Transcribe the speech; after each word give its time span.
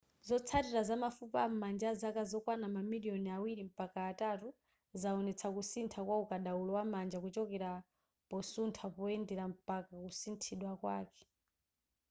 zotsalira 0.27 0.81
za 0.87 0.95
mafupa 1.03 1.39
am'manja 1.47 1.87
azaka 1.93 2.21
zokwana 2.31 2.67
ma 2.75 2.81
miliyoni 2.91 3.29
awiri 3.37 3.63
mpaka 3.71 3.99
atatu 4.11 4.47
zawonetsa 5.01 5.47
kusintha 5.55 5.99
kwa 6.07 6.15
ukadaulo 6.23 6.71
wa 6.79 6.85
manja 6.93 7.17
kuchokera 7.23 7.71
posuntha 8.29 8.85
poyendera 8.95 9.43
mpaka 9.53 9.91
kusinthidwa 10.03 10.71
kwake 10.81 11.23